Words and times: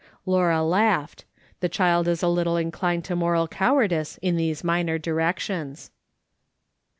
Laura 0.25 0.63
laughed. 0.63 1.25
The 1.59 1.69
child 1.69 2.07
is 2.07 2.23
a 2.23 2.27
little 2.27 2.57
inclined 2.57 3.05
to 3.05 3.15
moral 3.15 3.47
cowardice 3.47 4.17
in 4.23 4.35
these 4.35 4.63
minor 4.63 4.97
directions. 4.97 5.91